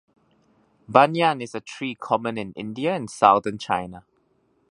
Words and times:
"Banyan" 0.89 1.43
is 1.43 1.53
a 1.53 1.59
tree 1.59 1.93
common 1.93 2.35
in 2.35 2.53
India 2.53 2.95
and 2.95 3.07
southern 3.07 3.59
China. 3.59 4.03